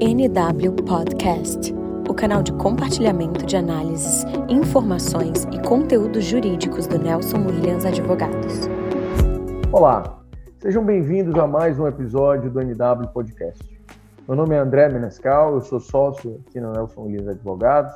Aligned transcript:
NW 0.00 0.72
Podcast, 0.84 1.74
o 2.08 2.14
canal 2.14 2.42
de 2.42 2.52
compartilhamento 2.52 3.46
de 3.46 3.56
análises, 3.56 4.24
informações 4.48 5.44
e 5.52 5.62
conteúdos 5.66 6.24
jurídicos 6.24 6.86
do 6.86 6.98
Nelson 6.98 7.38
Williams 7.38 7.84
Advogados. 7.84 8.68
Olá, 9.72 10.20
sejam 10.58 10.84
bem-vindos 10.84 11.34
a 11.36 11.46
mais 11.46 11.78
um 11.78 11.86
episódio 11.86 12.50
do 12.50 12.60
NW 12.60 13.08
Podcast. 13.12 13.64
Meu 14.28 14.36
nome 14.36 14.54
é 14.54 14.58
André 14.58 14.88
Menescal, 14.88 15.54
eu 15.54 15.60
sou 15.60 15.80
sócio 15.80 16.40
aqui 16.46 16.60
no 16.60 16.72
Nelson 16.72 17.02
Williams 17.02 17.28
Advogados 17.28 17.92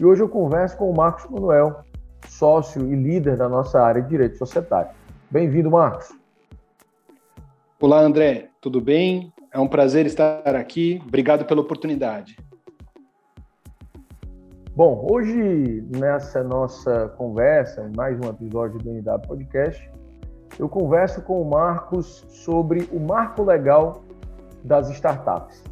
e 0.00 0.04
hoje 0.04 0.22
eu 0.22 0.28
converso 0.28 0.76
com 0.76 0.90
o 0.90 0.96
Marcos 0.96 1.30
Manuel, 1.30 1.84
sócio 2.28 2.86
e 2.90 2.96
líder 2.96 3.36
da 3.36 3.48
nossa 3.48 3.80
área 3.80 4.02
de 4.02 4.08
direito 4.08 4.38
societário. 4.38 4.90
Bem-vindo, 5.30 5.70
Marcos. 5.70 6.12
Olá, 7.80 8.00
André, 8.00 8.48
tudo 8.60 8.80
bem? 8.80 9.32
É 9.54 9.60
um 9.60 9.68
prazer 9.68 10.04
estar 10.04 10.56
aqui. 10.56 11.00
Obrigado 11.06 11.44
pela 11.44 11.60
oportunidade. 11.60 12.36
Bom, 14.74 15.06
hoje 15.08 15.80
nessa 15.96 16.42
nossa 16.42 17.06
conversa, 17.10 17.88
mais 17.96 18.18
um 18.18 18.28
episódio 18.28 18.80
do 18.80 18.90
NW 18.90 19.20
Podcast, 19.28 19.88
eu 20.58 20.68
converso 20.68 21.22
com 21.22 21.40
o 21.40 21.48
Marcos 21.48 22.26
sobre 22.30 22.88
o 22.90 22.98
marco 22.98 23.44
legal 23.44 24.02
das 24.64 24.90
startups. 24.90 25.62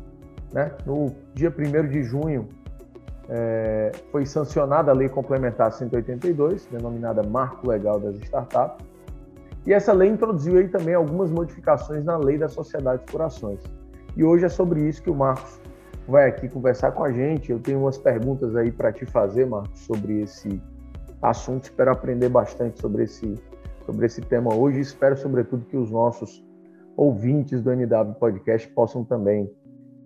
Né? 0.53 0.71
No 0.87 1.13
dia 1.35 1.51
1 1.53 1.89
de 1.89 2.05
junho 2.05 2.49
é, 3.29 3.91
foi 4.13 4.25
sancionada 4.25 4.93
a 4.93 4.95
Lei 4.95 5.09
Complementar 5.09 5.73
182, 5.73 6.67
denominada 6.67 7.25
Marco 7.25 7.69
Legal 7.69 7.99
das 7.99 8.15
Startups, 8.21 8.87
e 9.67 9.73
essa 9.73 9.93
lei 9.93 10.09
introduziu 10.09 10.59
aí 10.59 10.69
também 10.69 10.95
algumas 10.95 11.31
modificações 11.31 12.05
na 12.05 12.17
lei 12.17 12.37
das 12.37 12.53
sociedades 12.53 13.05
por 13.11 13.23
ações. 13.23 13.61
E 14.17 14.25
hoje 14.25 14.45
é 14.45 14.49
sobre 14.49 14.89
isso 14.89 15.03
que 15.03 15.11
o 15.11 15.15
Marcos 15.15 15.61
vai 16.07 16.29
aqui 16.29 16.49
conversar 16.49 16.93
com 16.93 17.05
a 17.05 17.13
gente. 17.13 17.53
Eu 17.53 17.61
tenho 17.61 17.81
umas 17.81 17.97
perguntas 17.97 18.57
aí 18.57 18.73
para 18.73 18.93
te 18.93 19.07
fazer, 19.07 19.47
Marcos, 19.47 19.81
sobre 19.81 20.23
esse 20.23 20.61
assunto. 21.21 21.65
Espero 21.65 21.93
aprender 21.93 22.29
bastante 22.29 22.81
sobre 22.81 23.05
esse, 23.05 23.39
sobre 23.87 24.07
esse 24.07 24.21
tema 24.21 24.53
hoje. 24.53 24.81
Espero, 24.81 25.17
sobretudo, 25.17 25.65
que 25.67 25.77
os 25.77 25.91
nossos 25.91 26.45
ouvintes 26.97 27.63
do 27.63 27.71
NW 27.73 28.15
Podcast 28.19 28.69
possam 28.69 29.05
também 29.05 29.51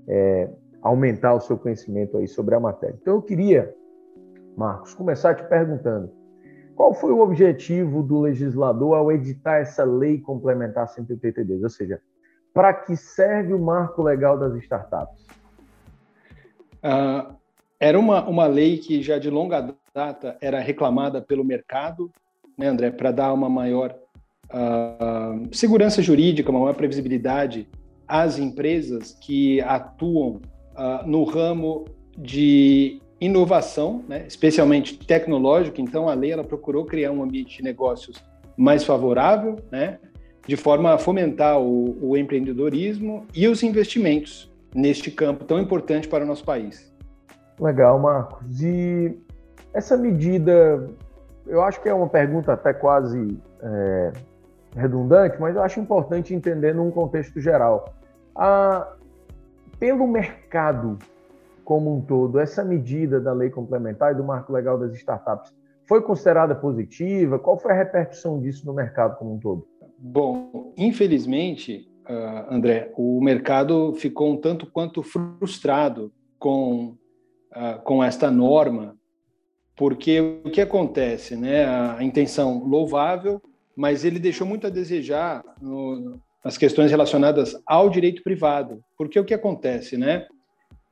é, 0.07 0.51
aumentar 0.83 1.35
o 1.35 1.41
seu 1.41 1.57
conhecimento 1.57 2.19
aí 2.19 2.29
sobre 2.29 2.55
a 2.55 2.61
matéria. 2.61 2.97
Então, 3.01 3.15
eu 3.15 3.23
queria, 3.23 3.75
Marcos, 4.55 4.95
começar 4.95 5.35
te 5.35 5.45
perguntando 5.45 6.11
qual 6.77 6.93
foi 6.93 7.11
o 7.11 7.21
objetivo 7.21 8.03
do 8.03 8.21
legislador 8.21 8.97
ao 8.97 9.11
editar 9.11 9.57
essa 9.57 9.83
lei 9.83 10.21
complementar 10.21 10.87
182? 10.87 11.63
Ou 11.63 11.71
seja, 11.71 12.01
para 12.53 12.73
que 12.75 12.95
serve 12.95 13.55
o 13.55 13.59
marco 13.59 14.03
legal 14.03 14.39
das 14.39 14.55
startups? 14.57 15.27
Uh, 16.85 17.35
era 17.81 17.99
uma, 17.99 18.29
uma 18.29 18.47
lei 18.47 18.77
que 18.77 19.03
já 19.03 19.19
de 19.19 19.31
longa 19.31 19.75
data 19.95 20.37
era 20.41 20.61
reclamada 20.61 21.21
pelo 21.23 21.43
mercado, 21.43 22.13
né, 22.57 22.69
André, 22.69 22.91
para 22.91 23.11
dar 23.11 23.33
uma 23.33 23.49
maior 23.49 23.97
uh, 24.51 25.55
segurança 25.55 26.03
jurídica, 26.03 26.51
uma 26.51 26.61
maior 26.61 26.75
previsibilidade 26.75 27.69
às 28.07 28.39
empresas 28.39 29.13
que 29.13 29.63
atuam 29.63 30.41
uh, 30.77 31.07
no 31.07 31.25
ramo 31.25 31.87
de 32.17 33.01
inovação, 33.21 34.05
né, 34.09 34.25
especialmente 34.27 34.99
tecnológica. 34.99 35.81
Então, 35.81 36.09
a 36.09 36.15
lei 36.15 36.33
ela 36.33 36.45
procurou 36.45 36.85
criar 36.85 37.11
um 37.13 37.23
ambiente 37.23 37.59
de 37.59 37.63
negócios 37.63 38.23
mais 38.57 38.85
favorável, 38.85 39.57
né, 39.71 39.99
de 40.47 40.57
forma 40.57 40.95
a 40.95 40.99
fomentar 40.99 41.59
o, 41.61 41.97
o 42.01 42.17
empreendedorismo 42.17 43.27
e 43.35 43.49
os 43.49 43.63
investimentos 43.63 44.53
neste 44.75 45.11
campo 45.11 45.45
tão 45.45 45.59
importante 45.59 46.07
para 46.07 46.25
o 46.25 46.27
nosso 46.27 46.45
país. 46.45 46.95
Legal, 47.59 47.99
Marcos. 47.99 48.61
E 48.63 49.19
essa 49.73 49.97
medida, 49.97 50.89
eu 51.47 51.63
acho 51.63 51.81
que 51.83 51.89
é 51.89 51.95
uma 51.95 52.09
pergunta 52.09 52.53
até 52.53 52.73
quase 52.73 53.39
é, 53.63 54.13
redundante, 54.77 55.41
mas 55.41 55.57
eu 55.57 55.63
acho 55.63 55.81
importante 55.81 56.35
entender 56.35 56.75
num 56.75 56.91
contexto 56.91 57.41
geral. 57.41 57.95
A, 58.35 58.87
pelo 59.79 60.07
mercado 60.07 60.99
como 61.67 61.93
um 61.93 62.01
todo, 62.01 62.39
essa 62.39 62.65
medida 62.65 63.21
da 63.21 63.33
lei 63.33 63.51
complementar 63.51 64.13
e 64.13 64.17
do 64.17 64.23
marco 64.23 64.53
legal 64.53 64.79
das 64.79 64.95
startups 64.95 65.53
foi 65.85 66.01
considerada 66.01 66.55
positiva? 66.55 67.41
Qual 67.41 67.59
foi 67.59 67.73
a 67.73 67.75
repercussão 67.75 68.41
disso 68.41 68.65
no 68.65 68.73
mercado 68.73 69.19
como 69.19 69.35
um 69.35 69.39
todo? 69.39 69.67
Bom, 69.99 70.73
infelizmente, 70.77 71.91
uh, 72.09 72.55
André, 72.55 72.93
o 72.97 73.21
mercado 73.21 73.93
ficou 73.95 74.33
um 74.33 74.37
tanto 74.37 74.71
quanto 74.71 75.03
frustrado 75.03 76.13
com, 76.39 76.97
uh, 77.51 77.83
com 77.83 78.03
esta 78.03 78.31
norma, 78.31 78.97
porque 79.75 80.21
o 80.45 80.51
que 80.51 80.61
acontece, 80.61 81.35
né? 81.35 81.67
A 81.67 82.03
intenção 82.03 82.63
louvável, 82.65 83.43
mas 83.77 84.05
ele 84.05 84.21
deixou 84.21 84.47
muito 84.47 84.69
a 84.69 84.71
desejar 84.71 85.43
no, 85.61 86.21
nas 86.45 86.57
questões 86.57 86.93
relacionadas 86.93 87.61
ao 87.67 87.91
direito 87.91 88.23
privado, 88.23 88.81
porque 88.97 89.19
o 89.19 89.25
que 89.25 89.35
acontece, 89.35 89.97
né? 89.97 90.29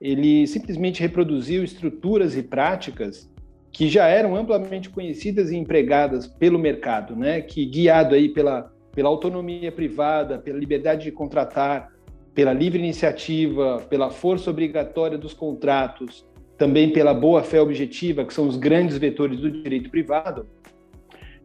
Ele 0.04 0.46
simplesmente 0.46 1.00
reproduziu 1.00 1.64
estruturas 1.64 2.36
e 2.36 2.42
práticas 2.42 3.32
que 3.72 3.88
já 3.88 4.06
eram 4.06 4.36
amplamente 4.36 4.90
conhecidas 4.90 5.50
e 5.50 5.56
empregadas 5.56 6.26
pelo 6.26 6.58
mercado, 6.58 7.16
né? 7.16 7.40
Que 7.40 7.64
guiado 7.64 8.14
aí 8.14 8.28
pela 8.28 8.70
pela 8.94 9.08
autonomia 9.08 9.72
privada, 9.72 10.38
pela 10.38 10.56
liberdade 10.56 11.02
de 11.02 11.10
contratar, 11.10 11.92
pela 12.32 12.52
livre 12.52 12.78
iniciativa, 12.78 13.84
pela 13.90 14.08
força 14.08 14.50
obrigatória 14.50 15.18
dos 15.18 15.34
contratos, 15.34 16.24
também 16.56 16.92
pela 16.92 17.12
boa 17.12 17.42
fé 17.42 17.60
objetiva, 17.60 18.24
que 18.24 18.32
são 18.32 18.46
os 18.46 18.56
grandes 18.56 18.96
vetores 18.96 19.40
do 19.40 19.50
direito 19.50 19.90
privado, 19.90 20.46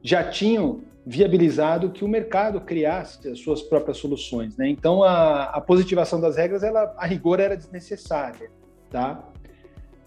já 0.03 0.23
tinham 0.23 0.81
viabilizado 1.09 1.89
que 1.89 2.05
o 2.05 2.07
mercado 2.07 2.61
criasse 2.61 3.27
as 3.27 3.39
suas 3.39 3.63
próprias 3.63 3.97
soluções. 3.97 4.55
Né? 4.55 4.69
Então, 4.69 5.01
a, 5.01 5.45
a, 5.45 5.59
positivação 5.59 6.21
das 6.21 6.37
regras, 6.37 6.61
ela, 6.61 6.93
a 6.95 7.07
rigor, 7.07 7.39
era 7.39 7.57
desnecessária. 7.57 8.51
Tá? 8.91 9.27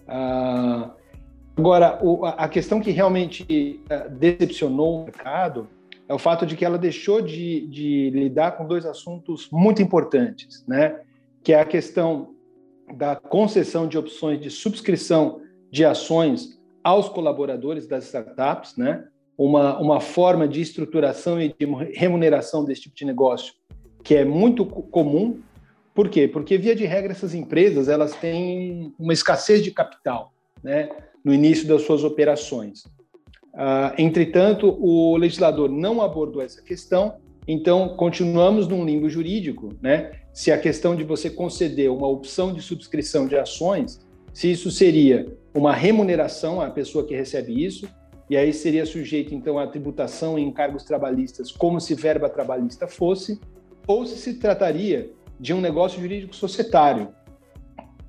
Ah, 0.07 0.91
agora, 1.57 1.99
o, 2.01 2.25
a 2.25 2.47
questão 2.47 2.79
que 2.79 2.89
realmente 2.89 3.43
uh, 3.83 4.09
decepcionou 4.11 5.01
o 5.01 5.03
mercado 5.03 5.67
é 6.07 6.13
o 6.13 6.17
fato 6.17 6.45
de 6.45 6.55
que 6.55 6.63
ela 6.63 6.77
deixou 6.77 7.21
de, 7.21 7.67
de 7.67 8.09
lidar 8.11 8.53
com 8.53 8.65
dois 8.65 8.85
assuntos 8.85 9.49
muito 9.51 9.81
importantes, 9.81 10.63
né? 10.65 11.01
que 11.43 11.51
é 11.51 11.59
a 11.59 11.65
questão 11.65 12.33
da 12.95 13.17
concessão 13.17 13.89
de 13.89 13.97
opções 13.97 14.39
de 14.39 14.49
subscrição 14.49 15.41
de 15.69 15.83
ações 15.83 16.57
aos 16.81 17.09
colaboradores 17.09 17.87
das 17.87 18.05
startups, 18.05 18.77
né? 18.77 19.05
Uma, 19.37 19.79
uma 19.79 19.99
forma 19.99 20.47
de 20.47 20.61
estruturação 20.61 21.41
e 21.41 21.49
de 21.49 21.65
remuneração 21.93 22.63
desse 22.63 22.81
tipo 22.83 22.95
de 22.95 23.05
negócio 23.05 23.53
que 24.03 24.15
é 24.15 24.25
muito 24.25 24.65
comum. 24.65 25.39
Por 25.93 26.09
quê? 26.09 26.27
Porque, 26.27 26.57
via 26.57 26.75
de 26.75 26.85
regra, 26.85 27.11
essas 27.11 27.33
empresas 27.33 27.87
elas 27.87 28.13
têm 28.15 28.93
uma 28.99 29.13
escassez 29.13 29.63
de 29.63 29.71
capital 29.71 30.33
né, 30.61 30.89
no 31.23 31.33
início 31.33 31.67
das 31.67 31.83
suas 31.83 32.03
operações. 32.03 32.83
Uh, 33.53 33.93
entretanto, 33.97 34.75
o 34.79 35.15
legislador 35.15 35.69
não 35.69 36.01
abordou 36.01 36.41
essa 36.41 36.61
questão, 36.61 37.15
então 37.47 37.89
continuamos 37.89 38.67
num 38.67 38.83
limbo 38.83 39.07
jurídico, 39.07 39.69
né? 39.81 40.11
Se 40.33 40.51
a 40.51 40.57
questão 40.57 40.95
de 40.95 41.03
você 41.03 41.29
conceder 41.29 41.91
uma 41.91 42.07
opção 42.07 42.51
de 42.51 42.61
subscrição 42.61 43.27
de 43.27 43.37
ações, 43.37 43.99
se 44.33 44.51
isso 44.51 44.71
seria 44.71 45.27
uma 45.53 45.71
remuneração 45.71 46.59
à 46.59 46.71
pessoa 46.71 47.05
que 47.05 47.15
recebe 47.15 47.63
isso, 47.63 47.87
e 48.29 48.37
aí 48.37 48.53
seria 48.53 48.85
sujeito 48.85 49.33
então 49.35 49.59
à 49.59 49.67
tributação 49.67 50.37
em 50.37 50.47
encargos 50.47 50.83
trabalhistas, 50.83 51.51
como 51.51 51.79
se 51.79 51.93
verba 51.93 52.29
trabalhista 52.29 52.87
fosse, 52.87 53.39
ou 53.85 54.05
se 54.05 54.17
se 54.17 54.35
trataria 54.35 55.11
de 55.39 55.53
um 55.53 55.59
negócio 55.59 56.01
jurídico 56.01 56.35
societário, 56.35 57.09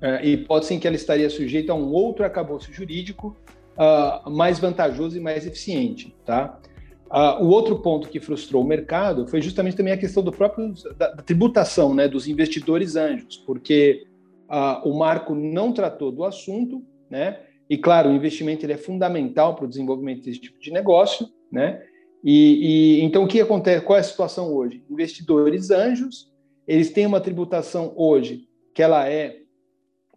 é, 0.01 0.25
hipótese 0.25 0.73
em 0.73 0.79
que 0.79 0.87
ela 0.87 0.95
estaria 0.95 1.29
sujeita 1.29 1.71
a 1.71 1.75
um 1.75 1.91
outro 1.91 2.25
acabouço 2.25 2.71
jurídico 2.71 3.35
uh, 3.77 4.29
mais 4.29 4.59
vantajoso 4.59 5.17
e 5.17 5.19
mais 5.19 5.45
eficiente, 5.45 6.15
tá? 6.25 6.59
Uh, 7.05 7.43
o 7.43 7.47
outro 7.47 7.79
ponto 7.79 8.09
que 8.09 8.19
frustrou 8.19 8.63
o 8.63 8.67
mercado 8.67 9.27
foi 9.27 9.41
justamente 9.41 9.77
também 9.77 9.93
a 9.93 9.97
questão 9.97 10.23
do 10.23 10.31
próprio 10.31 10.73
da, 10.97 11.11
da 11.11 11.23
tributação, 11.23 11.93
né, 11.93 12.07
dos 12.07 12.27
investidores 12.27 12.95
anjos, 12.95 13.37
porque 13.37 14.05
uh, 14.49 14.87
o 14.87 14.97
marco 14.97 15.35
não 15.35 15.71
tratou 15.71 16.11
do 16.11 16.23
assunto, 16.23 16.83
né? 17.09 17.39
E 17.69 17.77
claro, 17.77 18.09
o 18.09 18.13
investimento 18.13 18.65
ele 18.65 18.73
é 18.73 18.77
fundamental 18.77 19.55
para 19.55 19.65
o 19.65 19.67
desenvolvimento 19.67 20.23
desse 20.23 20.39
tipo 20.39 20.59
de 20.59 20.71
negócio, 20.71 21.27
né? 21.51 21.81
E, 22.23 22.99
e, 22.99 23.01
então 23.03 23.23
o 23.23 23.27
que 23.27 23.39
acontece? 23.39 23.85
Qual 23.85 23.97
é 23.97 23.99
a 23.99 24.03
situação 24.03 24.53
hoje? 24.53 24.83
Investidores 24.89 25.69
anjos, 25.69 26.31
eles 26.67 26.91
têm 26.91 27.05
uma 27.05 27.21
tributação 27.21 27.93
hoje 27.95 28.47
que 28.73 28.81
ela 28.81 29.07
é 29.07 29.37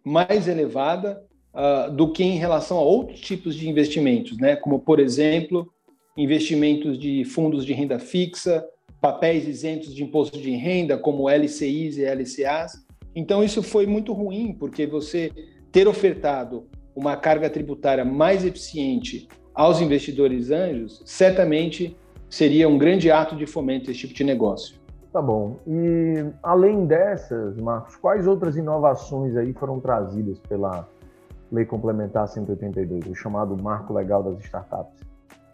mais 0.03 0.47
elevada 0.47 1.23
uh, 1.53 1.91
do 1.91 2.11
que 2.11 2.23
em 2.23 2.37
relação 2.37 2.77
a 2.77 2.81
outros 2.81 3.19
tipos 3.19 3.55
de 3.55 3.69
investimentos, 3.69 4.37
né? 4.37 4.55
Como 4.55 4.79
por 4.79 4.99
exemplo 4.99 5.71
investimentos 6.17 6.99
de 6.99 7.23
fundos 7.23 7.65
de 7.65 7.73
renda 7.73 7.97
fixa, 7.97 8.65
papéis 8.99 9.47
isentos 9.47 9.93
de 9.93 10.03
imposto 10.03 10.37
de 10.37 10.51
renda, 10.51 10.97
como 10.97 11.29
LCIs 11.29 11.97
e 11.97 12.03
LCAs. 12.03 12.85
Então, 13.15 13.43
isso 13.43 13.63
foi 13.63 13.85
muito 13.85 14.13
ruim, 14.13 14.53
porque 14.53 14.85
você 14.85 15.31
ter 15.71 15.87
ofertado 15.87 16.67
uma 16.99 17.15
carga 17.15 17.49
tributária 17.49 18.03
mais 18.03 18.43
eficiente 18.43 19.29
aos 19.55 19.79
investidores 19.79 20.51
anjos, 20.51 21.01
certamente 21.05 21.97
seria 22.29 22.67
um 22.67 22.77
grande 22.77 23.09
ato 23.09 23.37
de 23.37 23.45
fomento 23.45 23.89
esse 23.89 24.01
tipo 24.01 24.13
de 24.13 24.23
negócio. 24.25 24.75
Tá 25.13 25.21
bom. 25.21 25.57
E 25.65 26.25
além 26.43 26.85
dessas, 26.85 27.55
Marcos, 27.57 27.95
quais 27.95 28.27
outras 28.27 28.57
inovações 28.57 29.37
aí 29.37 29.53
foram 29.53 29.79
trazidas 29.79 30.39
pela 30.39 30.87
Lei 31.49 31.65
Complementar 31.65 32.27
182, 32.27 33.07
o 33.07 33.15
chamado 33.15 33.55
Marco 33.61 33.93
Legal 33.93 34.21
das 34.21 34.43
Startups? 34.43 35.01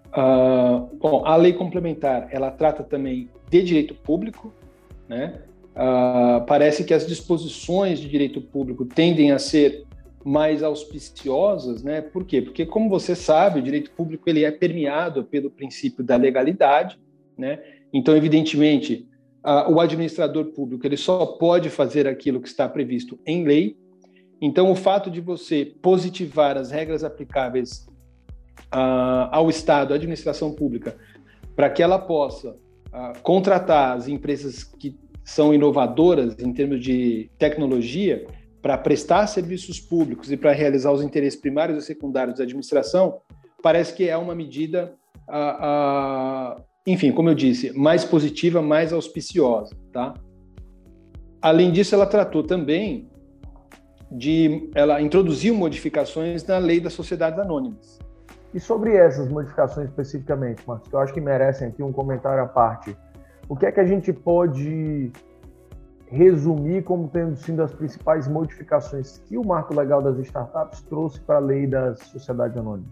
Uh, 0.07 0.89
bom, 0.97 1.25
a 1.25 1.35
lei 1.35 1.53
complementar 1.53 2.27
ela 2.31 2.49
trata 2.49 2.83
também 2.83 3.29
de 3.49 3.61
direito 3.61 3.93
público, 3.93 4.51
né? 5.07 5.41
Uh, 5.75 6.43
parece 6.45 6.85
que 6.85 6.93
as 6.93 7.05
disposições 7.05 7.99
de 7.99 8.09
direito 8.09 8.41
público 8.41 8.85
tendem 8.85 9.31
a 9.31 9.37
ser 9.37 9.84
mais 10.25 10.63
auspiciosas, 10.63 11.83
né? 11.83 12.01
Por 12.01 12.25
quê? 12.25 12.41
Porque, 12.41 12.65
como 12.65 12.89
você 12.89 13.15
sabe, 13.15 13.59
o 13.59 13.61
direito 13.61 13.91
público 13.91 14.27
ele 14.27 14.43
é 14.43 14.49
permeado 14.49 15.23
pelo 15.23 15.51
princípio 15.51 16.03
da 16.03 16.15
legalidade, 16.15 16.99
né? 17.37 17.59
Então, 17.93 18.17
evidentemente, 18.17 19.07
uh, 19.45 19.71
o 19.71 19.79
administrador 19.79 20.45
público 20.45 20.83
ele 20.85 20.97
só 20.97 21.27
pode 21.27 21.69
fazer 21.69 22.07
aquilo 22.07 22.41
que 22.41 22.47
está 22.47 22.67
previsto 22.67 23.19
em 23.23 23.45
lei. 23.45 23.77
Então, 24.41 24.71
o 24.71 24.75
fato 24.75 25.11
de 25.11 25.21
você 25.21 25.63
positivar 25.79 26.57
as 26.57 26.71
regras 26.71 27.03
aplicáveis 27.03 27.87
uh, 28.73 29.29
ao 29.31 29.47
Estado, 29.47 29.93
à 29.93 29.95
administração 29.95 30.51
pública, 30.55 30.97
para 31.55 31.69
que 31.69 31.83
ela 31.83 31.99
possa 31.99 32.49
uh, 32.51 33.21
contratar 33.21 33.95
as 33.95 34.07
empresas 34.07 34.63
que 34.63 34.97
são 35.23 35.53
inovadoras 35.53 36.35
em 36.39 36.51
termos 36.51 36.83
de 36.83 37.29
tecnologia 37.37 38.25
para 38.65 38.79
prestar 38.79 39.27
serviços 39.27 39.79
públicos 39.79 40.31
e 40.31 40.35
para 40.35 40.51
realizar 40.51 40.91
os 40.91 41.03
interesses 41.03 41.39
primários 41.39 41.83
e 41.83 41.85
secundários 41.85 42.39
da 42.39 42.43
administração, 42.43 43.21
parece 43.61 43.93
que 43.93 44.09
é 44.09 44.17
uma 44.17 44.33
medida, 44.33 44.91
enfim, 46.83 47.11
como 47.11 47.29
eu 47.29 47.35
disse, 47.35 47.71
mais 47.77 48.03
positiva, 48.03 48.63
mais 48.63 48.91
auspiciosa, 48.91 49.75
tá? 49.93 50.15
Além 51.39 51.71
disso, 51.71 51.93
ela 51.93 52.07
tratou 52.07 52.41
também 52.41 53.07
de, 54.11 54.67
ela 54.73 54.99
introduziu 54.99 55.53
modificações 55.53 56.43
na 56.43 56.57
lei 56.57 56.79
das 56.79 56.93
sociedades 56.93 57.37
anônimas. 57.37 57.99
E 58.51 58.59
sobre 58.59 58.95
essas 58.95 59.29
modificações 59.29 59.89
especificamente, 59.89 60.63
Marcos, 60.67 60.89
que 60.89 60.95
eu 60.95 60.99
acho 61.01 61.13
que 61.13 61.21
merecem 61.21 61.67
aqui 61.67 61.83
um 61.83 61.93
comentário 61.93 62.41
à 62.41 62.47
parte. 62.47 62.97
O 63.47 63.55
que 63.55 63.67
é 63.67 63.71
que 63.71 63.79
a 63.79 63.85
gente 63.85 64.11
pode 64.11 65.11
resumir 66.07 66.83
como 66.83 67.07
tendo 67.07 67.35
sido 67.35 67.61
as 67.61 67.73
principais 67.73 68.27
modificações 68.27 69.17
que 69.27 69.37
o 69.37 69.45
marco 69.45 69.73
legal 69.73 70.01
das 70.01 70.17
startups 70.19 70.81
trouxe 70.83 71.19
para 71.21 71.37
a 71.37 71.39
lei 71.39 71.67
das 71.67 71.99
sociedades 71.99 72.57
anônimas? 72.57 72.89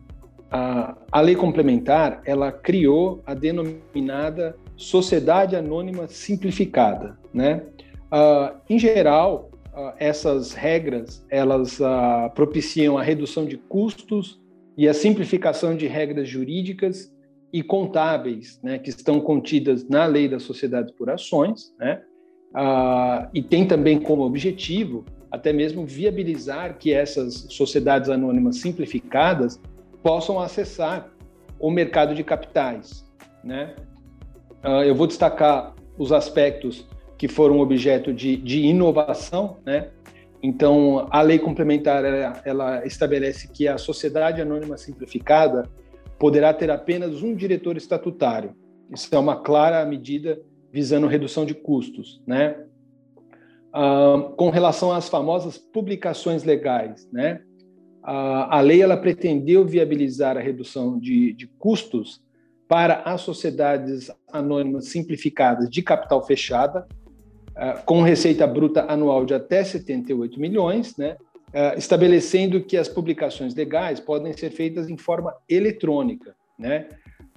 A, 0.51 0.95
a 1.12 1.21
lei 1.21 1.36
complementar, 1.36 2.21
ela 2.25 2.51
criou 2.51 3.21
a 3.25 3.33
denominada 3.33 4.56
sociedade 4.75 5.56
anônima 5.56 6.07
simplificada, 6.07 7.18
né? 7.33 7.63
Uh, 8.12 8.56
em 8.69 8.77
geral, 8.77 9.50
uh, 9.74 9.94
essas 9.98 10.54
regras, 10.54 11.25
elas 11.30 11.80
uh, 11.80 12.30
propiciam 12.36 12.98
a 12.98 13.04
redução 13.04 13.45
de 13.45 13.57
custos 13.57 14.39
e 14.77 14.88
a 14.88 14.94
simplificação 14.94 15.75
de 15.75 15.88
regras 15.88 16.27
jurídicas 16.27 17.12
e 17.51 17.62
contábeis, 17.62 18.60
né, 18.63 18.80
que 18.80 18.89
estão 18.89 19.19
contidas 19.19 19.88
na 19.88 20.06
lei 20.06 20.27
das 20.27 20.42
sociedades 20.42 20.92
por 20.92 21.10
ações, 21.10 21.74
né, 21.80 22.01
ah, 22.54 23.30
e 23.34 23.42
tem 23.42 23.66
também 23.66 24.00
como 24.00 24.24
objetivo 24.24 25.06
até 25.32 25.52
mesmo 25.52 25.86
viabilizar 25.86 26.78
que 26.78 26.94
essas 26.94 27.48
sociedades 27.50 28.10
anônimas 28.10 28.58
simplificadas 28.58 29.60
possam 30.04 30.40
acessar 30.40 31.10
o 31.60 31.72
mercado 31.72 32.14
de 32.14 32.24
capitais, 32.24 33.06
né. 33.44 33.76
Ah, 34.62 34.86
eu 34.86 34.96
vou 34.96 35.08
destacar 35.08 35.74
os 35.98 36.12
aspectos 36.12 36.88
que 37.18 37.28
foram 37.28 37.60
objeto 37.60 38.14
de, 38.14 38.36
de 38.36 38.62
inovação, 38.62 39.58
né, 39.66 39.90
então, 40.44 41.08
a 41.10 41.22
lei 41.22 41.40
complementar 41.40 42.04
ela, 42.04 42.42
ela, 42.44 42.86
estabelece 42.86 43.48
que 43.48 43.66
a 43.66 43.78
sociedade 43.78 44.42
anônima 44.42 44.78
simplificada 44.78 45.70
poderá 46.20 46.54
ter 46.54 46.70
apenas 46.70 47.24
um 47.24 47.34
diretor 47.34 47.78
estatutário. 47.78 48.54
Isso 48.92 49.16
é 49.16 49.18
uma 49.18 49.38
clara 49.38 49.86
medida 49.86 50.38
visando 50.74 51.06
redução 51.06 51.46
de 51.46 51.54
custos, 51.54 52.20
né? 52.25 52.58
Ah, 53.72 54.31
com 54.36 54.50
relação 54.50 54.92
às 54.92 55.08
famosas 55.08 55.58
publicações 55.58 56.44
legais, 56.44 57.08
né? 57.14 57.42
a 58.06 58.60
lei 58.60 58.81
ela 58.81 58.98
pretendeu 58.98 59.66
viabilizar 59.66 60.36
a 60.36 60.42
redução 60.42 61.00
de, 61.00 61.31
de 61.31 61.48
custos 61.48 62.22
para 62.68 62.96
as 63.04 63.22
sociedades 63.22 64.12
anônimas 64.30 64.90
simplificadas 64.90 65.70
de 65.70 65.81
capital 65.81 66.22
fechada, 66.25 66.86
ah, 67.56 67.81
com 67.86 68.02
receita 68.02 68.46
bruta 68.46 68.84
anual 68.92 69.24
de 69.24 69.34
até 69.34 69.64
78 69.64 70.38
milhões, 70.38 70.98
né? 70.98 71.16
Uh, 71.54 71.78
estabelecendo 71.78 72.64
que 72.64 72.75
as 72.75 72.88
publicações 72.88 73.54
legais 73.54 74.00
podem 74.00 74.34
ser 74.34 74.50
feitas 74.50 74.90
em 74.90 74.98
forma 74.98 75.36
eletrônica, 75.48 76.36
né? 76.58 76.88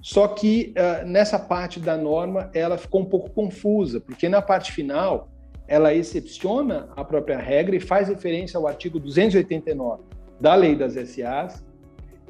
Só 0.01 0.27
que 0.27 0.73
uh, 0.77 1.07
nessa 1.07 1.39
parte 1.39 1.79
da 1.79 1.97
norma 1.97 2.49
ela 2.53 2.77
ficou 2.77 3.01
um 3.01 3.05
pouco 3.05 3.29
confusa, 3.31 3.99
porque 3.99 4.29
na 4.29 4.41
parte 4.41 4.71
final 4.71 5.29
ela 5.67 5.93
excepciona 5.93 6.87
a 6.95 7.03
própria 7.03 7.37
regra 7.37 7.75
e 7.75 7.79
faz 7.79 8.07
referência 8.07 8.57
ao 8.57 8.67
artigo 8.67 8.99
289 8.99 10.03
da 10.39 10.55
Lei 10.55 10.75
das 10.75 10.93
SAs, 10.93 11.65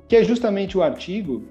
que 0.08 0.16
é 0.16 0.24
justamente 0.24 0.78
o 0.78 0.82
artigo 0.82 1.46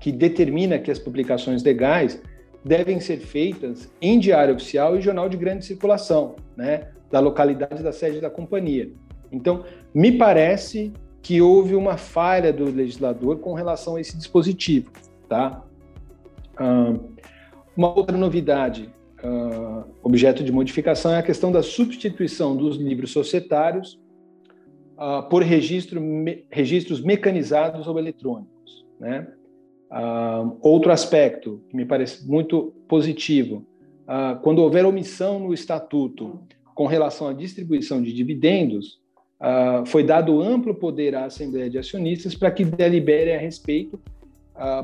que 0.00 0.12
determina 0.12 0.78
que 0.78 0.90
as 0.90 0.98
publicações 0.98 1.62
legais 1.62 2.22
devem 2.64 3.00
ser 3.00 3.18
feitas 3.18 3.88
em 4.00 4.18
diário 4.18 4.54
oficial 4.54 4.96
e 4.96 5.00
jornal 5.00 5.28
de 5.28 5.36
grande 5.36 5.64
circulação, 5.64 6.36
né, 6.56 6.88
da 7.10 7.20
localidade 7.20 7.82
da 7.82 7.92
sede 7.92 8.20
da 8.20 8.30
companhia. 8.30 8.90
Então, 9.30 9.64
me 9.94 10.12
parece 10.12 10.92
que 11.22 11.40
houve 11.40 11.74
uma 11.74 11.96
falha 11.96 12.52
do 12.52 12.64
legislador 12.64 13.38
com 13.38 13.54
relação 13.54 13.96
a 13.96 14.00
esse 14.00 14.16
dispositivo, 14.16 14.90
tá? 15.28 15.62
uma 17.76 17.94
outra 17.94 18.16
novidade, 18.16 18.90
uh, 19.22 19.84
objeto 20.02 20.42
de 20.42 20.50
modificação, 20.50 21.12
é 21.12 21.18
a 21.18 21.22
questão 21.22 21.52
da 21.52 21.62
substituição 21.62 22.56
dos 22.56 22.76
livros 22.78 23.10
societários 23.10 24.00
uh, 24.96 25.28
por 25.28 25.42
registro, 25.42 26.00
me, 26.00 26.46
registros 26.50 27.02
mecanizados 27.02 27.86
ou 27.86 27.98
eletrônicos, 27.98 28.86
né? 28.98 29.28
Uh, 29.88 30.58
outro 30.62 30.90
aspecto 30.90 31.62
que 31.68 31.76
me 31.76 31.84
parece 31.84 32.28
muito 32.28 32.74
positivo, 32.88 33.64
uh, 34.02 34.40
quando 34.42 34.58
houver 34.58 34.84
omissão 34.84 35.38
no 35.38 35.54
estatuto 35.54 36.40
com 36.74 36.86
relação 36.86 37.28
à 37.28 37.32
distribuição 37.32 38.02
de 38.02 38.12
dividendos, 38.12 39.00
uh, 39.40 39.86
foi 39.86 40.02
dado 40.02 40.42
amplo 40.42 40.74
poder 40.74 41.14
à 41.14 41.26
Assembleia 41.26 41.70
de 41.70 41.78
Acionistas 41.78 42.34
para 42.34 42.50
que 42.50 42.64
delibere 42.64 43.32
a 43.32 43.38
respeito, 43.38 44.00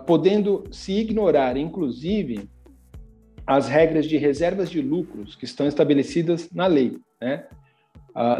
podendo 0.07 0.65
se 0.71 0.93
ignorar, 0.93 1.57
inclusive, 1.57 2.49
as 3.47 3.69
regras 3.69 4.07
de 4.07 4.17
reservas 4.17 4.71
de 4.71 4.81
lucros 4.81 5.35
que 5.35 5.45
estão 5.45 5.67
estabelecidas 5.67 6.49
na 6.53 6.67
lei, 6.67 6.99
né? 7.21 7.47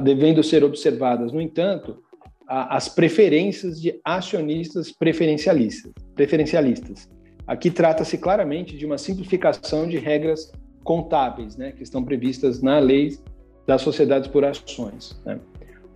devendo 0.03 0.43
ser 0.43 0.63
observadas, 0.63 1.33
no 1.33 1.41
entanto, 1.41 2.03
as 2.47 2.89
preferências 2.89 3.81
de 3.81 3.99
acionistas 4.05 4.93
preferencialistas. 4.93 5.93
preferencialistas. 6.15 7.09
Aqui 7.47 7.71
trata-se 7.71 8.19
claramente 8.19 8.77
de 8.77 8.87
uma 8.87 8.99
simplificação 8.99 9.89
de 9.89 9.99
regras 9.99 10.53
contábeis, 10.85 11.57
né, 11.57 11.73
que 11.73 11.83
estão 11.83 12.05
previstas 12.05 12.61
na 12.61 12.79
lei 12.79 13.19
das 13.67 13.83
sociedades 13.83 14.29
por 14.29 14.45
ações. 14.45 15.21
Né. 15.25 15.41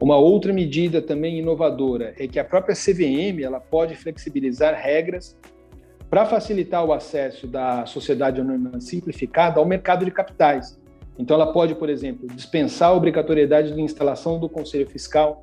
Uma 0.00 0.16
outra 0.16 0.52
medida 0.52 1.00
também 1.00 1.38
inovadora 1.38 2.14
é 2.18 2.26
que 2.26 2.38
a 2.38 2.44
própria 2.44 2.74
CVM 2.74 3.42
ela 3.42 3.60
pode 3.60 3.96
flexibilizar 3.96 4.74
regras 4.74 5.36
para 6.10 6.26
facilitar 6.26 6.84
o 6.84 6.92
acesso 6.92 7.46
da 7.46 7.86
sociedade 7.86 8.40
anônima 8.40 8.80
simplificada 8.80 9.58
ao 9.58 9.66
mercado 9.66 10.04
de 10.04 10.10
capitais. 10.10 10.78
Então, 11.18 11.34
ela 11.34 11.50
pode, 11.52 11.74
por 11.74 11.88
exemplo, 11.88 12.28
dispensar 12.28 12.90
a 12.90 12.94
obrigatoriedade 12.94 13.74
de 13.74 13.80
instalação 13.80 14.38
do 14.38 14.48
Conselho 14.48 14.86
Fiscal 14.86 15.42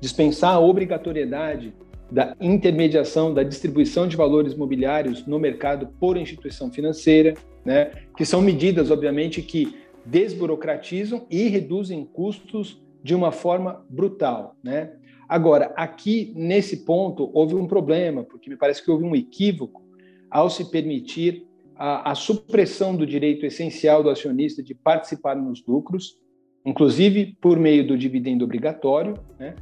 dispensar 0.00 0.54
a 0.54 0.60
obrigatoriedade 0.60 1.74
da 2.10 2.34
intermediação, 2.40 3.32
da 3.32 3.42
distribuição 3.42 4.08
de 4.08 4.16
valores 4.16 4.54
mobiliários 4.54 5.24
no 5.26 5.38
mercado 5.38 5.88
por 6.00 6.16
instituição 6.16 6.72
financeira, 6.72 7.34
né? 7.64 7.92
que 8.16 8.24
são 8.24 8.40
medidas, 8.40 8.90
obviamente, 8.90 9.42
que 9.42 9.78
desburocratizam 10.04 11.26
e 11.30 11.46
reduzem 11.48 12.04
custos 12.04 12.82
de 13.02 13.14
uma 13.14 13.32
forma 13.32 13.84
brutal. 13.88 14.56
Né? 14.62 14.92
Agora, 15.28 15.72
aqui 15.76 16.32
nesse 16.34 16.84
ponto 16.84 17.30
houve 17.32 17.54
um 17.54 17.66
problema, 17.66 18.24
porque 18.24 18.50
me 18.50 18.56
parece 18.56 18.84
que 18.84 18.90
houve 18.90 19.04
um 19.04 19.14
equívoco 19.14 19.82
ao 20.30 20.48
se 20.50 20.70
permitir 20.70 21.46
a, 21.76 22.10
a 22.10 22.14
supressão 22.14 22.94
do 22.94 23.06
direito 23.06 23.46
essencial 23.46 24.02
do 24.02 24.10
acionista 24.10 24.62
de 24.62 24.74
participar 24.74 25.34
nos 25.34 25.64
lucros 25.66 26.20
inclusive 26.64 27.36
por 27.40 27.58
meio 27.58 27.86
do 27.86 27.96
dividendo 27.96 28.44
obrigatório, 28.44 29.14
né? 29.38 29.54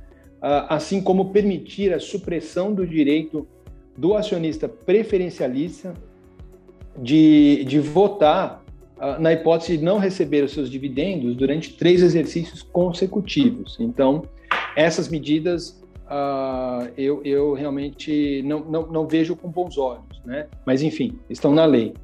assim 0.69 1.01
como 1.03 1.33
permitir 1.33 1.93
a 1.93 1.99
supressão 1.99 2.73
do 2.73 2.87
direito 2.87 3.47
do 3.97 4.15
acionista 4.15 4.69
preferencialista 4.69 5.95
de, 6.97 7.65
de 7.65 7.81
votar 7.81 8.65
na 9.19 9.33
hipótese 9.33 9.79
de 9.79 9.85
não 9.85 9.99
receber 9.99 10.45
os 10.45 10.53
seus 10.53 10.71
dividendos 10.71 11.37
durante 11.37 11.77
três 11.77 12.03
exercícios 12.03 12.63
consecutivos. 12.63 13.77
Então, 13.79 14.23
essas 14.77 15.09
medidas 15.09 15.81
uh, 16.09 16.91
eu, 16.97 17.23
eu 17.25 17.53
realmente 17.55 18.43
não, 18.45 18.61
não, 18.61 18.87
não 18.87 19.07
vejo 19.07 19.37
com 19.37 19.49
bons 19.49 19.79
olhos, 19.79 20.23
né? 20.25 20.49
mas 20.67 20.83
enfim, 20.83 21.19
estão 21.29 21.53
na 21.55 21.65
lei. 21.65 21.95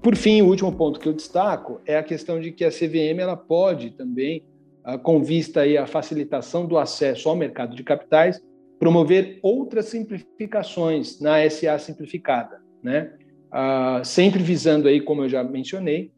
Por 0.00 0.16
fim, 0.16 0.42
o 0.42 0.48
último 0.48 0.72
ponto 0.72 0.98
que 0.98 1.08
eu 1.08 1.12
destaco 1.12 1.80
é 1.86 1.96
a 1.96 2.02
questão 2.02 2.40
de 2.40 2.50
que 2.50 2.64
a 2.64 2.70
CVM 2.70 3.20
ela 3.20 3.36
pode 3.36 3.90
também, 3.90 4.42
uh, 4.86 4.98
com 4.98 5.22
vista 5.22 5.60
aí 5.60 5.76
à 5.76 5.86
facilitação 5.86 6.66
do 6.66 6.78
acesso 6.78 7.28
ao 7.28 7.36
mercado 7.36 7.76
de 7.76 7.84
capitais, 7.84 8.40
promover 8.78 9.38
outras 9.42 9.86
simplificações 9.86 11.20
na 11.20 11.48
SA 11.48 11.78
simplificada, 11.78 12.60
né? 12.82 13.12
Uh, 13.52 14.04
sempre 14.04 14.42
visando 14.42 14.88
aí, 14.88 15.00
como 15.00 15.22
eu 15.22 15.28
já 15.28 15.44
mencionei, 15.44 16.10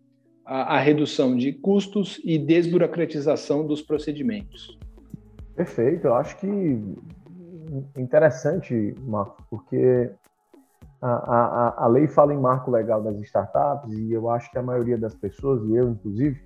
a, 0.44 0.76
a, 0.76 0.78
redução 0.78 1.36
de 1.36 1.52
custos 1.52 2.20
e 2.24 2.38
desburocratização 2.38 3.66
dos 3.66 3.82
procedimentos. 3.82 4.78
Perfeito, 5.54 6.06
eu 6.06 6.14
acho 6.14 6.36
que 6.38 6.46
interessante, 7.96 8.94
Marco, 9.00 9.42
porque 9.48 10.10
a, 11.00 11.08
a, 11.08 11.84
a 11.84 11.86
lei 11.86 12.06
fala 12.06 12.32
em 12.32 12.38
marco 12.38 12.70
legal 12.70 13.02
das 13.02 13.16
startups 13.20 13.92
e 13.92 14.12
eu 14.12 14.30
acho 14.30 14.50
que 14.50 14.58
a 14.58 14.62
maioria 14.62 14.96
das 14.96 15.14
pessoas, 15.14 15.62
e 15.68 15.74
eu 15.74 15.90
inclusive, 15.90 16.40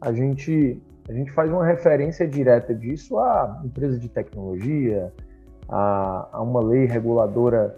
a 0.00 0.12
gente, 0.12 0.80
a 1.08 1.12
gente 1.12 1.32
faz 1.32 1.50
uma 1.50 1.64
referência 1.64 2.26
direta 2.26 2.74
disso 2.74 3.18
a 3.18 3.60
empresas 3.64 4.00
de 4.00 4.08
tecnologia, 4.08 5.12
a, 5.68 6.28
a 6.32 6.42
uma 6.42 6.62
lei 6.62 6.86
reguladora 6.86 7.76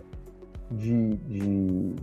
de, 0.71 1.17
de, 1.17 1.97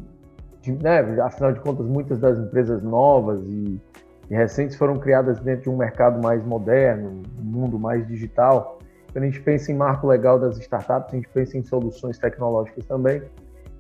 de 0.75 0.83
né, 0.83 0.99
afinal 1.21 1.53
de 1.53 1.59
contas, 1.59 1.85
muitas 1.85 2.19
das 2.19 2.37
empresas 2.37 2.83
novas 2.83 3.41
e, 3.41 3.81
e, 4.29 4.35
recentes 4.35 4.75
foram 4.75 4.99
criadas 4.99 5.39
dentro 5.39 5.63
de 5.63 5.69
um 5.69 5.77
mercado 5.77 6.21
mais 6.21 6.43
moderno, 6.43 7.23
um 7.39 7.43
mundo 7.43 7.79
mais 7.79 8.05
digital. 8.07 8.79
Quando 9.11 9.23
a 9.23 9.27
gente 9.27 9.41
pensa 9.41 9.71
em 9.71 9.75
marco 9.75 10.05
legal 10.07 10.37
das 10.37 10.57
startups, 10.57 11.13
a 11.13 11.15
gente 11.15 11.29
pensa 11.29 11.57
em 11.57 11.63
soluções 11.63 12.17
tecnológicas 12.17 12.85
também. 12.85 13.21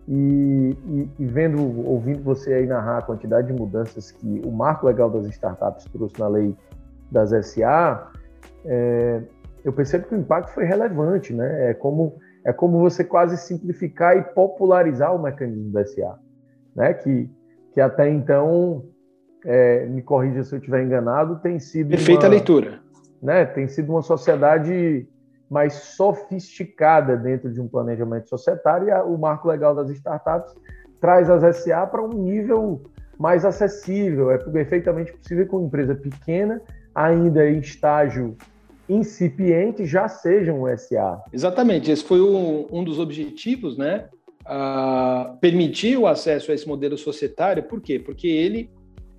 E, 0.07 0.75
e, 0.85 1.09
e, 1.19 1.25
vendo, 1.25 1.85
ouvindo 1.85 2.23
você 2.23 2.53
aí 2.53 2.65
narrar 2.65 2.99
a 2.99 3.01
quantidade 3.01 3.47
de 3.47 3.53
mudanças 3.53 4.09
que 4.09 4.41
o 4.45 4.51
marco 4.51 4.85
legal 4.85 5.09
das 5.09 5.25
startups 5.25 5.83
trouxe 5.91 6.17
na 6.17 6.29
lei 6.29 6.55
das 7.11 7.31
SA, 7.45 8.09
é, 8.65 9.21
eu 9.65 9.73
percebo 9.73 10.07
que 10.07 10.15
o 10.15 10.17
impacto 10.17 10.51
foi 10.53 10.63
relevante, 10.63 11.33
né? 11.33 11.71
É 11.71 11.73
como, 11.73 12.15
é 12.45 12.53
como 12.53 12.79
você 12.79 13.03
quase 13.03 13.35
simplificar 13.35 14.15
e 14.15 14.21
popularizar 14.21 15.13
o 15.13 15.21
mecanismo 15.21 15.73
da 15.73 15.85
SA, 15.85 16.17
né? 16.77 16.93
Que, 16.93 17.29
que 17.73 17.81
até 17.81 18.07
então, 18.07 18.85
é, 19.43 19.85
me 19.87 20.03
corrija 20.03 20.43
se 20.43 20.53
eu 20.53 20.59
estiver 20.59 20.83
enganado, 20.83 21.39
tem 21.39 21.59
sido 21.59 21.89
perfeita 21.89 22.27
uma, 22.27 22.29
leitura, 22.29 22.79
né? 23.21 23.45
Tem 23.45 23.67
sido 23.67 23.91
uma 23.91 24.03
sociedade 24.03 25.07
mais 25.49 25.73
sofisticada 25.73 27.17
dentro 27.17 27.51
de 27.51 27.59
um 27.59 27.67
planejamento 27.67 28.29
societário 28.29 28.87
e 28.87 28.91
a, 28.91 29.03
o 29.03 29.17
marco 29.17 29.47
legal 29.47 29.73
das 29.73 29.89
startups 29.89 30.53
traz 31.01 31.29
as 31.29 31.57
SA 31.57 31.87
para 31.87 32.03
um 32.03 32.13
nível 32.13 32.83
mais 33.17 33.43
acessível. 33.43 34.29
É 34.29 34.37
perfeitamente 34.37 35.11
possível 35.13 35.47
que 35.47 35.55
uma 35.55 35.65
empresa 35.65 35.95
pequena, 35.95 36.61
ainda 36.93 37.49
em 37.49 37.59
estágio 37.59 38.35
incipiente 38.89 39.85
já 39.85 40.07
sejam 40.07 40.63
um 40.63 40.77
SA. 40.77 41.21
Exatamente, 41.33 41.91
esse 41.91 42.03
foi 42.03 42.21
um, 42.21 42.67
um 42.71 42.83
dos 42.83 42.99
objetivos, 42.99 43.77
né? 43.77 44.09
Uh, 44.49 45.37
permitir 45.39 45.97
o 45.97 46.07
acesso 46.07 46.51
a 46.51 46.55
esse 46.55 46.65
modelo 46.65 46.97
societário, 46.97 47.63
por 47.63 47.81
quê? 47.81 47.99
Porque 47.99 48.27
ele, 48.27 48.69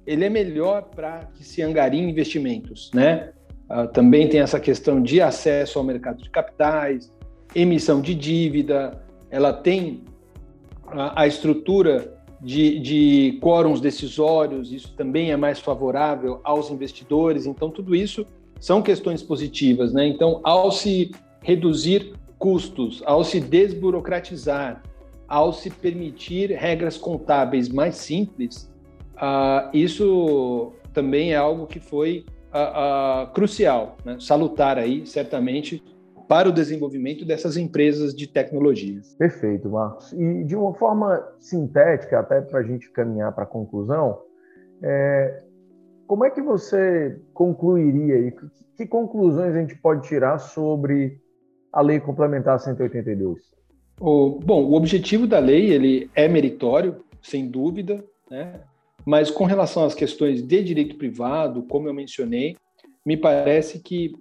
ele 0.06 0.24
é 0.24 0.30
melhor 0.30 0.84
para 0.84 1.26
que 1.34 1.44
se 1.44 1.60
angariem 1.60 2.08
investimentos, 2.08 2.90
né? 2.94 3.32
Uh, 3.70 3.86
também 3.88 4.26
tem 4.26 4.40
essa 4.40 4.58
questão 4.58 5.02
de 5.02 5.20
acesso 5.20 5.78
ao 5.78 5.84
mercado 5.84 6.22
de 6.22 6.30
capitais, 6.30 7.12
emissão 7.54 8.00
de 8.00 8.14
dívida, 8.14 9.02
ela 9.30 9.52
tem 9.52 10.02
a, 10.86 11.22
a 11.22 11.26
estrutura 11.26 12.16
de, 12.40 12.78
de 12.78 13.40
decisórios, 13.82 14.72
isso 14.72 14.94
também 14.96 15.30
é 15.30 15.36
mais 15.36 15.58
favorável 15.58 16.40
aos 16.44 16.70
investidores, 16.70 17.46
então 17.46 17.70
tudo 17.70 17.94
isso 17.94 18.26
são 18.60 18.80
questões 18.80 19.22
positivas, 19.22 19.92
né? 19.92 20.06
Então, 20.06 20.40
ao 20.42 20.70
se 20.70 21.10
reduzir 21.42 22.12
custos, 22.38 23.02
ao 23.04 23.24
se 23.24 23.40
desburocratizar, 23.40 24.82
ao 25.28 25.52
se 25.52 25.70
permitir 25.70 26.50
regras 26.52 26.96
contábeis 26.96 27.68
mais 27.68 27.96
simples, 27.96 28.72
uh, 29.16 29.68
isso 29.74 30.72
também 30.94 31.32
é 31.32 31.36
algo 31.36 31.66
que 31.66 31.78
foi 31.78 32.24
uh, 32.52 33.28
uh, 33.28 33.32
crucial, 33.32 33.98
né? 34.04 34.16
salutar 34.18 34.78
aí, 34.78 35.06
certamente, 35.06 35.82
para 36.26 36.48
o 36.48 36.52
desenvolvimento 36.52 37.24
dessas 37.24 37.56
empresas 37.56 38.14
de 38.14 38.26
tecnologia. 38.26 39.00
Perfeito, 39.18 39.68
Marcos. 39.68 40.12
E 40.12 40.44
de 40.44 40.56
uma 40.56 40.74
forma 40.74 41.26
sintética, 41.38 42.20
até 42.20 42.40
para 42.40 42.60
a 42.60 42.62
gente 42.62 42.90
caminhar 42.90 43.32
para 43.32 43.44
a 43.44 43.46
conclusão, 43.46 44.20
é, 44.82 45.42
como 46.06 46.24
é 46.24 46.30
que 46.30 46.42
você 46.42 47.20
concluiria 47.32 48.18
e 48.18 48.34
que 48.76 48.86
conclusões 48.86 49.54
a 49.54 49.60
gente 49.60 49.76
pode 49.76 50.06
tirar 50.06 50.38
sobre 50.38 51.20
a 51.72 51.80
lei 51.80 51.98
complementar 51.98 52.58
182? 52.58 53.57
O, 54.00 54.30
bom, 54.30 54.64
o 54.64 54.74
objetivo 54.74 55.26
da 55.26 55.38
lei 55.38 55.70
ele 55.70 56.10
é 56.14 56.28
meritório, 56.28 57.04
sem 57.22 57.48
dúvida, 57.48 58.04
né? 58.30 58.60
mas 59.04 59.30
com 59.30 59.44
relação 59.44 59.84
às 59.84 59.94
questões 59.94 60.42
de 60.42 60.62
direito 60.62 60.96
privado, 60.96 61.62
como 61.62 61.88
eu 61.88 61.94
mencionei, 61.94 62.56
me 63.04 63.16
parece 63.16 63.80
que 63.80 64.12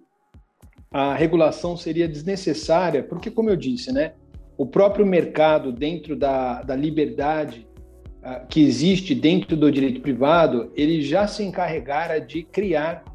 a 0.90 1.14
regulação 1.14 1.76
seria 1.76 2.08
desnecessária, 2.08 3.04
porque, 3.04 3.30
como 3.30 3.50
eu 3.50 3.56
disse, 3.56 3.92
né, 3.92 4.14
o 4.58 4.66
próprio 4.66 5.06
mercado, 5.06 5.72
dentro 5.72 6.16
da, 6.16 6.62
da 6.62 6.76
liberdade 6.76 7.68
que 8.50 8.62
existe 8.62 9.16
dentro 9.16 9.56
do 9.56 9.72
direito 9.72 10.02
privado, 10.02 10.72
ele 10.76 11.02
já 11.02 11.28
se 11.28 11.44
encarregara 11.44 12.20
de 12.20 12.44
criar 12.44 13.06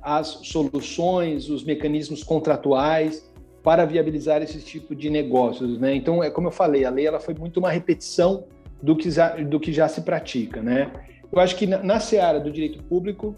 as 0.00 0.28
soluções, 0.44 1.50
os 1.50 1.62
mecanismos 1.62 2.22
contratuais 2.22 3.30
para 3.62 3.84
viabilizar 3.84 4.42
esse 4.42 4.58
tipo 4.60 4.94
de 4.94 5.08
negócios, 5.08 5.78
né? 5.78 5.94
Então, 5.94 6.22
é 6.22 6.30
como 6.30 6.48
eu 6.48 6.52
falei, 6.52 6.84
a 6.84 6.90
lei 6.90 7.06
ela 7.06 7.20
foi 7.20 7.34
muito 7.34 7.58
uma 7.58 7.70
repetição 7.70 8.44
do 8.82 8.96
que 8.96 9.10
já, 9.10 9.36
do 9.36 9.60
que 9.60 9.72
já 9.72 9.88
se 9.88 10.00
pratica, 10.00 10.60
né? 10.60 10.90
Eu 11.30 11.38
acho 11.40 11.56
que 11.56 11.66
na, 11.66 11.82
na 11.82 12.00
seara 12.00 12.40
do 12.40 12.50
direito 12.50 12.82
público, 12.82 13.36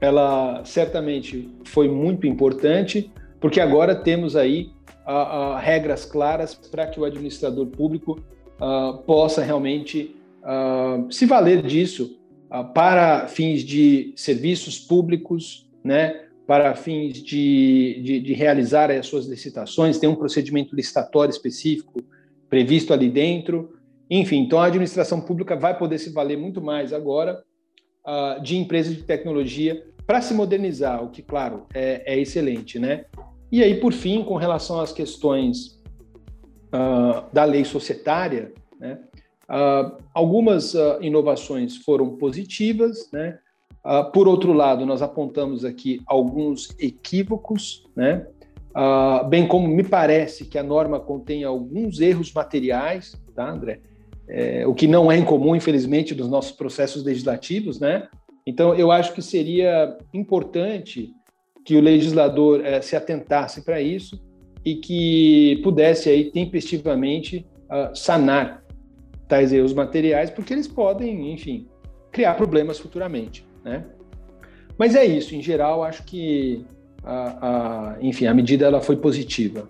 ela 0.00 0.64
certamente 0.64 1.50
foi 1.64 1.88
muito 1.88 2.26
importante, 2.26 3.12
porque 3.40 3.60
agora 3.60 3.94
temos 3.94 4.36
aí 4.36 4.70
regras 5.60 6.04
claras 6.04 6.54
para 6.54 6.86
que 6.86 7.00
o 7.00 7.04
administrador 7.04 7.66
público 7.66 8.20
possa 9.06 9.42
realmente 9.42 10.14
uh, 10.42 11.12
se 11.12 11.26
valer 11.26 11.62
disso 11.62 12.18
uh, 12.50 12.64
para 12.72 13.26
fins 13.26 13.62
de 13.62 14.12
serviços 14.16 14.78
públicos, 14.78 15.68
né, 15.82 16.26
para 16.52 16.74
fins 16.74 17.14
de, 17.14 18.02
de, 18.04 18.20
de, 18.20 18.34
realizar 18.34 18.90
as 18.90 19.06
suas 19.06 19.24
licitações, 19.24 19.98
tem 19.98 20.06
um 20.06 20.14
procedimento 20.14 20.76
licitatório 20.76 21.32
específico 21.32 22.04
previsto 22.46 22.92
ali 22.92 23.08
dentro. 23.08 23.72
Enfim, 24.10 24.40
então 24.40 24.60
a 24.60 24.66
administração 24.66 25.18
pública 25.18 25.56
vai 25.56 25.78
poder 25.78 25.96
se 25.96 26.10
valer 26.10 26.36
muito 26.36 26.60
mais 26.60 26.92
agora 26.92 27.42
uh, 28.06 28.42
de 28.42 28.58
empresas 28.58 28.94
de 28.94 29.02
tecnologia 29.02 29.82
para 30.06 30.20
se 30.20 30.34
modernizar, 30.34 31.02
o 31.02 31.08
que, 31.08 31.22
claro, 31.22 31.64
é, 31.72 32.02
é, 32.04 32.20
excelente, 32.20 32.78
né? 32.78 33.06
E 33.50 33.62
aí, 33.62 33.80
por 33.80 33.94
fim, 33.94 34.22
com 34.22 34.36
relação 34.36 34.78
às 34.78 34.92
questões 34.92 35.80
uh, 36.68 37.32
da 37.32 37.44
lei 37.44 37.64
societária, 37.64 38.52
né? 38.78 38.98
Uh, 39.48 39.96
algumas 40.12 40.74
inovações 41.00 41.78
foram 41.78 42.14
positivas, 42.18 43.10
né? 43.10 43.38
Uh, 43.84 44.10
por 44.12 44.28
outro 44.28 44.52
lado, 44.52 44.86
nós 44.86 45.02
apontamos 45.02 45.64
aqui 45.64 46.00
alguns 46.06 46.74
equívocos, 46.78 47.84
né? 47.96 48.26
bem 49.28 49.46
como 49.46 49.68
me 49.68 49.82
parece 49.82 50.46
que 50.46 50.56
a 50.56 50.62
norma 50.62 50.98
contém 50.98 51.44
alguns 51.44 52.00
erros 52.00 52.32
materiais, 52.32 53.14
tá, 53.34 53.50
André? 53.50 53.80
É, 54.26 54.66
o 54.66 54.72
que 54.72 54.86
não 54.86 55.12
é 55.12 55.18
incomum, 55.18 55.54
infelizmente, 55.54 56.14
dos 56.14 56.26
nossos 56.26 56.52
processos 56.52 57.04
legislativos, 57.04 57.78
né? 57.78 58.08
Então, 58.46 58.74
eu 58.74 58.90
acho 58.90 59.12
que 59.12 59.20
seria 59.20 59.98
importante 60.14 61.12
que 61.66 61.76
o 61.76 61.82
legislador 61.82 62.64
é, 62.64 62.80
se 62.80 62.96
atentasse 62.96 63.62
para 63.62 63.78
isso 63.78 64.18
e 64.64 64.76
que 64.76 65.60
pudesse 65.62 66.08
aí 66.08 66.30
tempestivamente 66.30 67.46
sanar 67.94 68.62
tais 69.26 69.50
erros 69.50 69.72
materiais, 69.72 70.28
porque 70.30 70.52
eles 70.52 70.68
podem, 70.68 71.32
enfim, 71.32 71.66
criar 72.10 72.34
problemas 72.34 72.78
futuramente, 72.78 73.46
né? 73.64 73.84
Mas 74.78 74.94
é 74.94 75.04
isso, 75.04 75.34
em 75.34 75.42
geral, 75.42 75.82
acho 75.82 76.02
que, 76.04 76.66
a, 77.04 77.94
a, 77.94 77.96
enfim, 78.00 78.26
a 78.26 78.34
medida 78.34 78.66
ela 78.66 78.80
foi 78.80 78.96
positiva. 78.96 79.68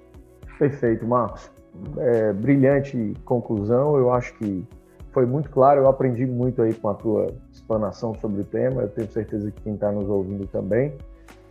Perfeito, 0.58 1.06
Marcos. 1.06 1.50
É, 1.98 2.32
brilhante 2.32 3.14
conclusão. 3.24 3.96
Eu 3.96 4.12
acho 4.12 4.34
que 4.38 4.64
foi 5.12 5.26
muito 5.26 5.50
claro. 5.50 5.80
Eu 5.80 5.88
aprendi 5.88 6.24
muito 6.24 6.62
aí 6.62 6.72
com 6.72 6.88
a 6.88 6.94
tua 6.94 7.34
explanação 7.52 8.14
sobre 8.20 8.42
o 8.42 8.44
tema. 8.44 8.82
Eu 8.82 8.88
tenho 8.88 9.10
certeza 9.10 9.50
que 9.50 9.60
quem 9.62 9.74
está 9.74 9.90
nos 9.90 10.08
ouvindo 10.08 10.46
também. 10.46 10.92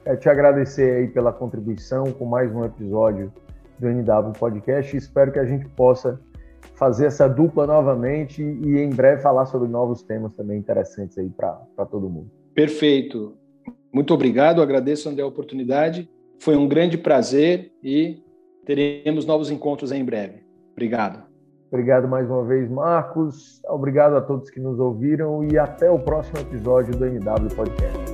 É 0.06 0.16
te 0.16 0.30
agradecer 0.30 0.98
aí 0.98 1.08
pela 1.08 1.32
contribuição 1.32 2.06
com 2.06 2.26
mais 2.26 2.52
um 2.54 2.64
episódio 2.64 3.32
do 3.78 3.88
NW 3.88 4.32
Podcast. 4.40 4.96
Espero 4.96 5.32
que 5.32 5.40
a 5.40 5.46
gente 5.46 5.68
possa 5.70 6.20
fazer 6.76 7.06
essa 7.06 7.28
dupla 7.28 7.68
novamente 7.68 8.42
e 8.42 8.78
em 8.78 8.90
breve 8.90 9.22
falar 9.22 9.46
sobre 9.46 9.68
novos 9.68 10.02
temas 10.02 10.34
também 10.34 10.58
interessantes 10.58 11.18
aí 11.18 11.30
para 11.30 11.86
todo 11.90 12.10
mundo. 12.10 12.30
Perfeito. 12.54 13.36
Muito 13.94 14.14
obrigado, 14.14 14.62
agradeço, 14.62 15.10
André, 15.10 15.24
a 15.24 15.28
oportunidade. 15.28 16.10
Foi 16.40 16.56
um 16.56 16.68
grande 16.68 16.98
prazer 16.98 17.72
e 17.84 18.24
teremos 18.66 19.26
novos 19.26 19.52
encontros 19.52 19.92
em 19.92 20.04
breve. 20.04 20.44
Obrigado. 20.72 21.24
Obrigado 21.72 22.08
mais 22.08 22.30
uma 22.30 22.44
vez, 22.44 22.70
Marcos. 22.70 23.62
Obrigado 23.70 24.16
a 24.16 24.22
todos 24.22 24.50
que 24.50 24.60
nos 24.60 24.80
ouviram 24.80 25.44
e 25.44 25.58
até 25.58 25.90
o 25.90 26.00
próximo 26.00 26.40
episódio 26.40 26.94
do 26.94 27.06
NW 27.06 27.56
Podcast. 27.56 28.11